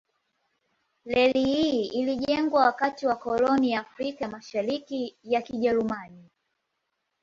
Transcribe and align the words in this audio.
Reli 1.05 1.43
hii 1.45 1.85
ilijengwa 1.85 2.65
wakati 2.65 3.07
wa 3.07 3.15
koloni 3.15 3.71
ya 3.71 3.79
Afrika 3.81 4.25
ya 4.25 4.31
Mashariki 4.31 5.17
ya 5.23 5.41
Kijerumani. 5.41 6.29